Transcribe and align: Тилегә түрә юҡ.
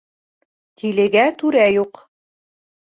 Тилегә 0.81 1.27
түрә 1.43 1.69
юҡ. 1.79 2.05